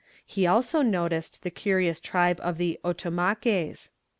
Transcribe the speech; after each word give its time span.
He 0.25 0.47
also 0.47 0.81
noticed 0.81 1.43
the 1.43 1.51
curious 1.51 1.99
tribe 1.99 2.39
of 2.41 2.57
the 2.57 2.79
Otomaques. 2.83 3.91